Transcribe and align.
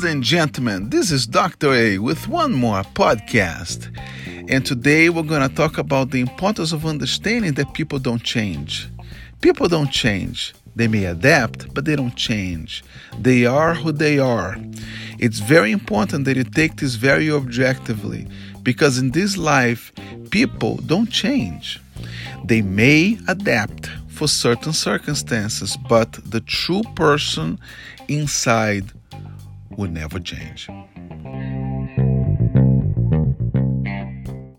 and 0.00 0.22
gentlemen, 0.22 0.88
this 0.88 1.12
is 1.12 1.26
Dr. 1.26 1.74
A 1.74 1.98
with 1.98 2.26
one 2.26 2.54
more 2.54 2.82
podcast. 2.82 3.94
And 4.48 4.64
today 4.64 5.10
we're 5.10 5.22
going 5.22 5.46
to 5.46 5.54
talk 5.54 5.76
about 5.76 6.10
the 6.10 6.20
importance 6.20 6.72
of 6.72 6.86
understanding 6.86 7.52
that 7.54 7.74
people 7.74 7.98
don't 7.98 8.22
change. 8.22 8.88
People 9.42 9.68
don't 9.68 9.90
change. 9.90 10.54
They 10.74 10.88
may 10.88 11.04
adapt, 11.04 11.74
but 11.74 11.84
they 11.84 11.94
don't 11.94 12.16
change. 12.16 12.82
They 13.18 13.44
are 13.44 13.74
who 13.74 13.92
they 13.92 14.18
are. 14.18 14.56
It's 15.18 15.40
very 15.40 15.72
important 15.72 16.24
that 16.24 16.38
you 16.38 16.44
take 16.44 16.76
this 16.76 16.94
very 16.94 17.30
objectively 17.30 18.26
because 18.62 18.96
in 18.96 19.10
this 19.10 19.36
life, 19.36 19.92
people 20.30 20.76
don't 20.86 21.10
change. 21.10 21.78
They 22.44 22.62
may 22.62 23.18
adapt 23.28 23.88
for 24.08 24.26
certain 24.26 24.72
circumstances, 24.72 25.76
but 25.86 26.12
the 26.24 26.40
true 26.40 26.82
person 26.96 27.60
inside 28.08 28.90
will 29.76 29.90
never 29.90 30.20
change. 30.20 30.68